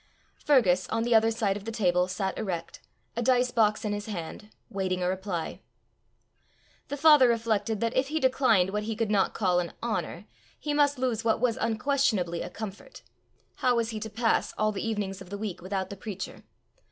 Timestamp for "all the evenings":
14.57-15.21